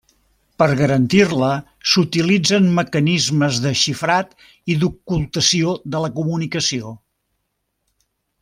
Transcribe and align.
Per 0.61 0.67
garantir-la 0.77 1.49
s'utilitzen 1.91 2.71
mecanismes 2.79 3.59
de 3.67 3.75
xifrat 3.83 4.33
i 4.75 4.79
d'ocultació 4.85 5.77
de 5.97 6.05
la 6.07 6.11
comunicació. 6.21 6.95